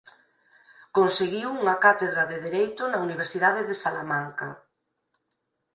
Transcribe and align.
Conseguiu 0.97 1.47
unha 1.61 1.75
cátedra 1.85 2.23
de 2.31 2.37
Dereito 2.45 2.83
na 2.87 2.99
Universidade 3.07 3.61
de 3.69 3.75
Salamanca. 3.83 4.47